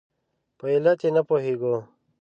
په 0.57 0.65
علت 0.73 0.99
یې 1.03 1.09
نه 1.15 1.21
پوهېږو. 1.27 1.75